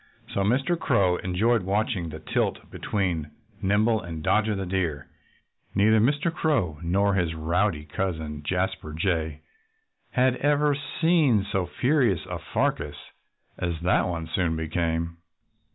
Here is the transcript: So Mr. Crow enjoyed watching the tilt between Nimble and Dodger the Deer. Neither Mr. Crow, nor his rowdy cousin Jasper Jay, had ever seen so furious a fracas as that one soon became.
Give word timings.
So 0.33 0.39
Mr. 0.41 0.79
Crow 0.79 1.17
enjoyed 1.17 1.61
watching 1.61 2.09
the 2.09 2.17
tilt 2.17 2.71
between 2.71 3.29
Nimble 3.61 4.01
and 4.01 4.23
Dodger 4.23 4.55
the 4.55 4.65
Deer. 4.65 5.05
Neither 5.75 5.99
Mr. 5.99 6.33
Crow, 6.33 6.79
nor 6.81 7.13
his 7.13 7.35
rowdy 7.35 7.85
cousin 7.85 8.41
Jasper 8.41 8.93
Jay, 8.93 9.41
had 10.09 10.37
ever 10.37 10.75
seen 10.75 11.43
so 11.51 11.67
furious 11.67 12.25
a 12.25 12.39
fracas 12.39 12.95
as 13.59 13.79
that 13.81 14.07
one 14.07 14.25
soon 14.33 14.55
became. 14.55 15.17